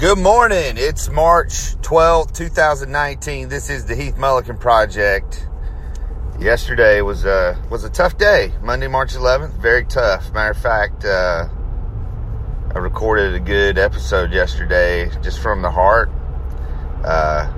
[0.00, 0.76] Good morning.
[0.78, 3.50] It's March 12th, 2019.
[3.50, 5.46] This is the Heath Mulligan Project.
[6.38, 8.50] Yesterday was a, was a tough day.
[8.62, 10.32] Monday, March 11th, very tough.
[10.32, 11.48] Matter of fact, uh,
[12.74, 16.08] I recorded a good episode yesterday just from the heart.
[17.04, 17.52] Uh,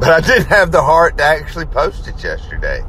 [0.00, 2.82] but I didn't have the heart to actually post it yesterday.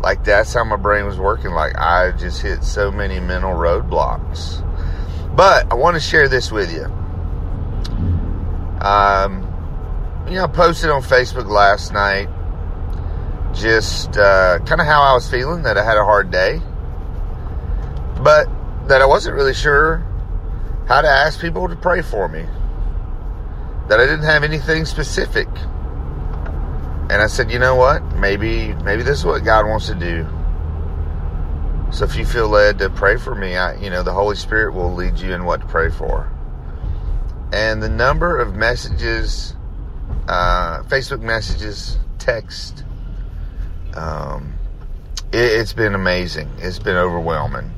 [0.00, 1.50] Like that's how my brain was working.
[1.50, 4.64] Like I just hit so many mental roadblocks.
[5.34, 6.97] But I want to share this with you.
[8.80, 9.42] Um,
[10.28, 12.28] you know, I posted on Facebook last night
[13.54, 16.60] just uh, kind of how I was feeling that I had a hard day,
[18.22, 18.46] but
[18.88, 19.98] that I wasn't really sure
[20.86, 22.46] how to ask people to pray for me.
[23.88, 25.48] That I didn't have anything specific.
[27.10, 28.02] And I said, you know what?
[28.16, 30.26] Maybe maybe this is what God wants to do.
[31.90, 34.74] So if you feel led to pray for me, I, you know, the Holy Spirit
[34.74, 36.30] will lead you in what to pray for
[37.52, 39.54] and the number of messages,
[40.28, 42.84] uh, Facebook messages, text,
[43.94, 44.54] um,
[45.32, 46.50] it, has been amazing.
[46.58, 47.70] It's been overwhelming,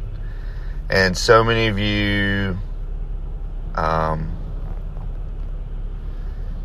[0.89, 2.59] and so many of you
[3.77, 4.37] um,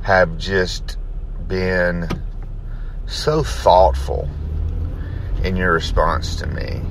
[0.02, 0.98] have just
[1.48, 2.10] been
[3.06, 4.28] so thoughtful
[5.44, 6.82] in your response to me.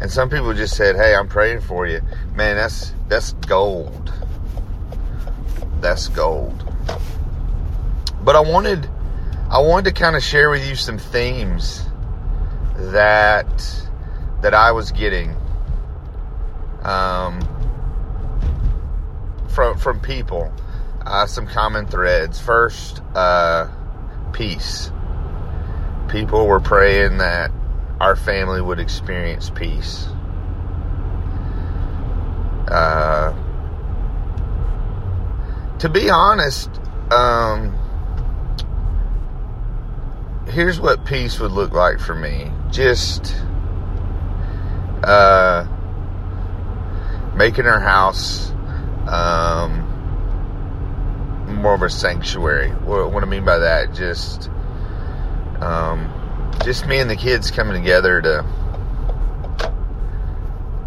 [0.00, 2.00] And some people just said, "Hey, I'm praying for you."
[2.34, 4.12] Man, that's that's gold
[5.86, 6.64] that's gold.
[8.24, 8.90] But I wanted
[9.48, 11.84] I wanted to kind of share with you some themes
[12.76, 13.46] that
[14.42, 15.36] that I was getting
[16.82, 17.40] um,
[19.48, 20.52] from from people.
[21.02, 22.40] Uh, some common threads.
[22.40, 23.68] First, uh,
[24.32, 24.90] peace.
[26.08, 27.52] People were praying that
[28.00, 30.08] our family would experience peace.
[32.66, 33.05] Uh,
[35.78, 36.70] to be honest,
[37.10, 37.76] um,
[40.48, 42.50] here's what peace would look like for me.
[42.70, 43.36] Just
[45.04, 45.66] uh,
[47.36, 48.50] making our house
[49.06, 49.82] um,
[51.60, 52.70] more of a sanctuary.
[52.70, 54.48] What, what, I mean by that, just
[55.60, 58.44] um, just me and the kids coming together to.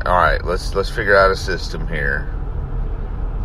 [0.06, 2.28] All right, let's let's figure out a system here.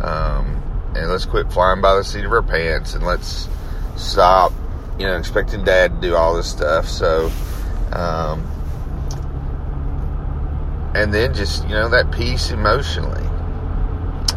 [0.01, 0.64] Um,
[0.95, 3.49] and let's quit flying by the seat of our pants and let's
[3.97, 4.53] stop,
[4.97, 6.87] you know, expecting dad to do all this stuff.
[6.87, 7.31] So,
[7.91, 8.49] um,
[10.95, 13.21] and then just, you know, that peace emotionally.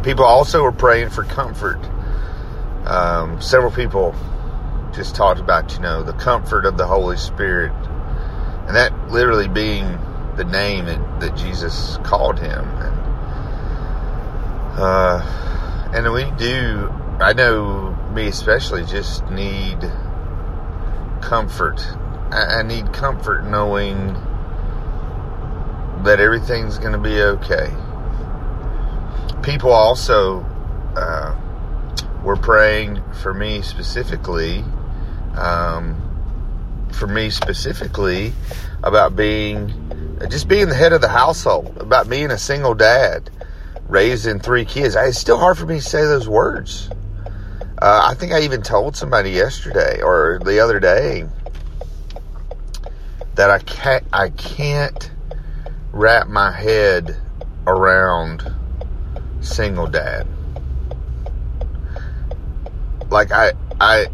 [0.03, 1.79] People also were praying for comfort.
[2.87, 4.15] Um, several people
[4.93, 7.73] just talked about, you know, the comfort of the Holy Spirit.
[8.67, 9.99] And that literally being
[10.37, 12.65] the name that, that Jesus called him.
[12.65, 12.95] And,
[14.81, 15.58] uh,
[15.93, 19.79] and we do, I know me especially, just need
[21.23, 21.81] comfort.
[22.31, 24.15] I, I need comfort knowing
[26.05, 27.71] that everything's going to be okay.
[29.43, 30.41] People also
[30.95, 31.35] uh,
[32.23, 34.65] were praying for me specifically,
[35.37, 38.33] um, for me specifically,
[38.83, 39.73] about being
[40.29, 43.31] just being the head of the household, about being a single dad
[43.89, 44.95] raising three kids.
[44.95, 46.91] It's still hard for me to say those words.
[47.81, 51.27] Uh, I think I even told somebody yesterday or the other day
[53.37, 55.11] that I can't I can't
[55.93, 57.17] wrap my head
[57.67, 58.53] around
[59.41, 60.27] single dad.
[63.11, 64.07] Like I I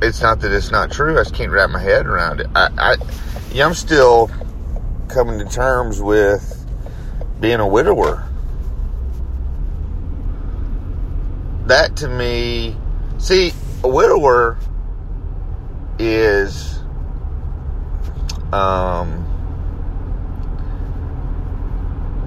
[0.00, 1.18] it's not that it's not true.
[1.18, 2.46] I just can't wrap my head around it.
[2.54, 2.96] I, I
[3.52, 4.30] yeah, I'm still
[5.08, 6.54] coming to terms with
[7.40, 8.27] being a widower
[11.68, 12.76] that to me,
[13.18, 13.52] see,
[13.84, 14.58] a widower
[15.98, 16.80] is
[18.52, 19.24] um,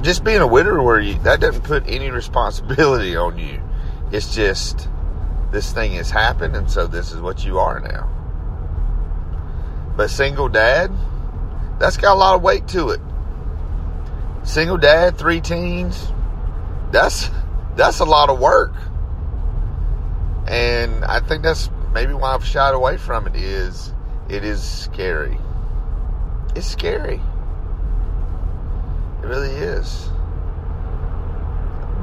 [0.01, 0.99] just being a widower.
[0.99, 3.61] You, that doesn't put any responsibility on you.
[4.11, 4.87] It's just
[5.51, 8.09] this thing has happened, and so this is what you are now.
[9.95, 10.91] But single dad,
[11.79, 13.01] that's got a lot of weight to it.
[14.43, 16.11] Single dad, three teens,
[16.91, 17.29] that's
[17.75, 18.73] that's a lot of work.
[20.51, 23.93] And I think that's maybe why I've shied away from it is
[24.29, 25.37] it is scary.
[26.55, 27.21] It's scary.
[29.23, 30.09] It really is.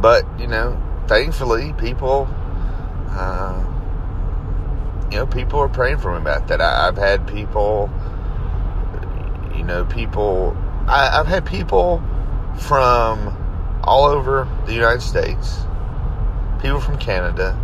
[0.00, 2.26] But, you know, thankfully people
[3.10, 3.64] uh,
[5.10, 6.60] you know, people are praying for me about that.
[6.60, 7.90] I, have had people,
[9.56, 10.56] you know, people,
[10.86, 12.02] I, I've had people
[12.60, 15.58] from all over the United States
[16.60, 17.56] people from Canada,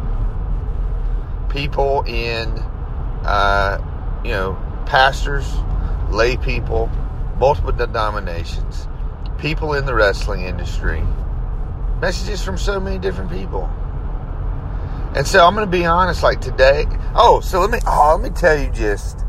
[1.55, 2.49] people in,
[3.25, 3.79] uh,
[4.25, 5.51] you know, pastors,
[6.11, 6.91] lay people,
[7.39, 8.89] multiple denominations,
[9.39, 11.03] people in the wrestling industry,
[12.01, 13.71] messages from so many different people.
[15.15, 16.87] And so I'm going to be honest, like today.
[17.15, 19.25] Oh, so let me, oh, let me tell you just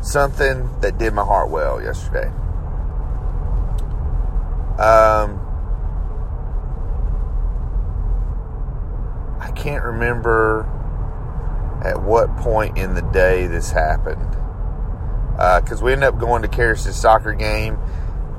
[0.00, 2.28] something that did my heart well yesterday.
[4.78, 5.40] Um,
[9.40, 10.68] I can't remember
[11.84, 14.30] at what point in the day this happened.
[15.32, 17.78] Because uh, we ended up going to Karis' soccer game.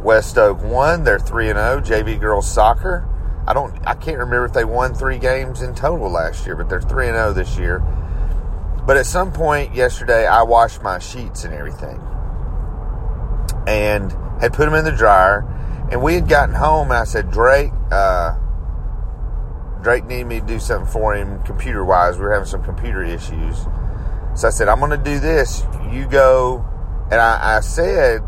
[0.02, 1.04] West Oak won.
[1.04, 3.10] They're 3 and 0, JV girls soccer.
[3.46, 6.70] I don't I can't remember if they won 3 games in total last year, but
[6.70, 7.80] they're 3 and 0 this year.
[8.86, 12.02] But at some point yesterday I washed my sheets and everything.
[13.68, 15.48] And had put them in the dryer
[15.92, 18.36] and we had gotten home and I said, Drake, uh,
[19.84, 22.18] Drake needed me to do something for him computer wise.
[22.18, 23.66] We were having some computer issues.
[24.36, 25.64] So I said, I'm going to do this.
[25.92, 26.66] You go.
[27.12, 28.22] And I, I said,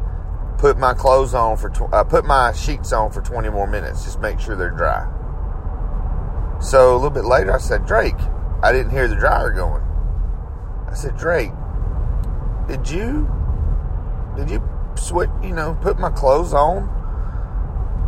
[0.57, 4.04] put my clothes on for, tw- uh, put my sheets on for 20 more minutes.
[4.04, 5.10] Just make sure they're dry.
[6.62, 8.19] So a little bit later, I said, Drake,
[8.62, 9.84] I didn't hear the dryer going.
[10.90, 11.52] I said, Drake,
[12.68, 13.30] did you,
[14.36, 14.62] did you
[14.96, 16.92] switch, you know, put my clothes on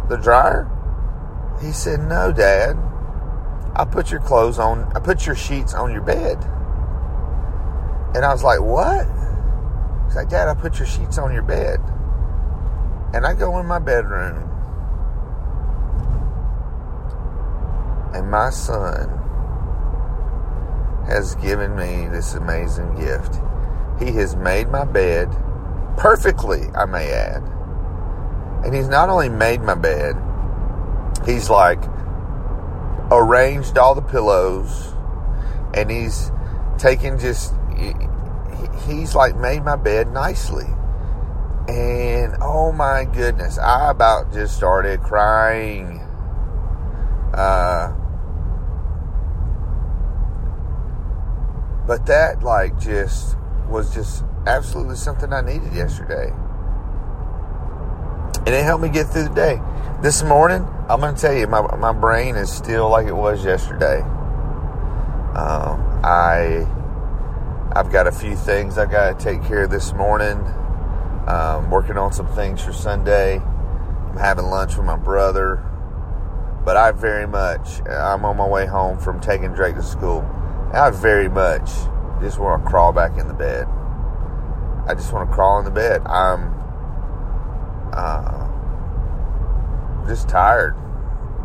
[0.09, 0.69] the dryer?
[1.61, 2.77] He said, no, dad.
[3.77, 6.43] I put your clothes on, I put your sheets on your bed.
[8.15, 9.05] And I was like, what?
[10.05, 11.79] He's like, Dad, I put your sheets on your bed.
[13.13, 14.43] And I go in my bedroom,
[18.15, 19.09] and my son
[21.05, 23.35] has given me this amazing gift.
[23.99, 25.29] He has made my bed
[25.97, 27.43] perfectly, I may add.
[28.65, 30.15] And he's not only made my bed,
[31.25, 31.83] he's like
[33.11, 34.93] arranged all the pillows
[35.73, 36.31] and he's
[36.77, 37.53] taken just
[38.87, 40.65] he's like made my bed nicely.
[41.67, 45.99] And oh my goodness i about just started crying.
[47.33, 47.93] Uh
[51.85, 53.37] but that like just
[53.69, 56.31] was just absolutely something i needed yesterday
[58.47, 59.59] and it helped me get through the day
[60.01, 63.43] this morning, I'm going to tell you, my, my brain is still like it was
[63.43, 64.01] yesterday.
[65.35, 66.67] Um, I
[67.75, 70.39] I've got a few things I've got to take care of this morning.
[71.27, 73.37] Um, working on some things for Sunday.
[73.37, 75.63] I'm having lunch with my brother.
[76.63, 80.21] But I very much, I'm on my way home from taking Drake to school.
[80.73, 81.69] I very much
[82.21, 83.67] just want to crawl back in the bed.
[84.87, 86.01] I just want to crawl in the bed.
[86.05, 86.53] I'm,
[87.97, 88.47] uh,
[90.07, 90.75] just tired.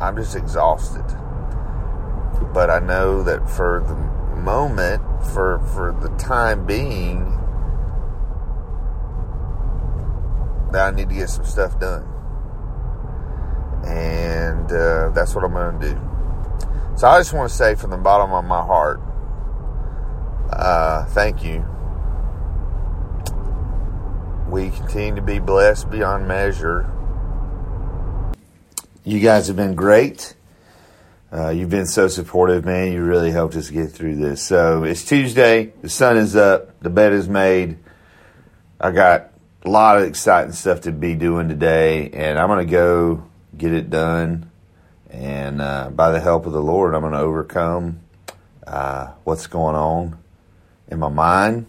[0.00, 1.04] I'm just exhausted.
[2.52, 3.94] But I know that for the
[4.40, 5.02] moment,
[5.32, 7.24] for for the time being,
[10.72, 12.06] that I need to get some stuff done,
[13.86, 16.00] and uh, that's what I'm going to do.
[16.96, 19.00] So I just want to say from the bottom of my heart,
[20.50, 21.64] uh, thank you.
[24.52, 26.88] We continue to be blessed beyond measure
[29.04, 30.34] you guys have been great.
[31.32, 32.92] Uh, you've been so supportive, man.
[32.92, 34.42] You really helped us get through this.
[34.42, 35.72] So it's Tuesday.
[35.82, 36.78] The sun is up.
[36.80, 37.78] The bed is made.
[38.80, 39.32] I got
[39.64, 43.24] a lot of exciting stuff to be doing today, and I'm going to go
[43.56, 44.50] get it done.
[45.10, 48.00] And uh, by the help of the Lord, I'm going to overcome
[48.66, 50.18] uh, what's going on
[50.88, 51.66] in my mind,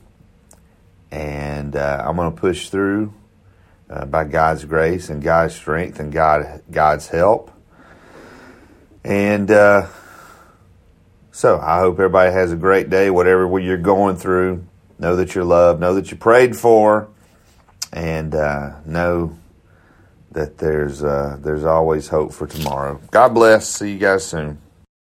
[1.14, 3.14] and uh, I'm going to push through
[3.88, 7.52] uh, by God's grace and God's strength and God God's help.
[9.04, 9.88] And uh,
[11.32, 14.66] so I hope everybody has a great day, whatever you're going through.
[14.98, 15.80] Know that you're loved.
[15.80, 17.10] Know that you prayed for,
[17.92, 19.38] and uh, know
[20.32, 23.00] that there's uh, there's always hope for tomorrow.
[23.12, 23.70] God bless.
[23.70, 24.60] See you guys soon.